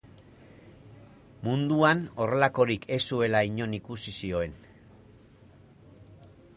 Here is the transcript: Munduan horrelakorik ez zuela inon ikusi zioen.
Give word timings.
Munduan 1.47 2.01
horrelakorik 2.23 2.89
ez 2.97 3.01
zuela 3.13 3.45
inon 3.51 3.79
ikusi 3.81 4.15
zioen. 4.23 4.59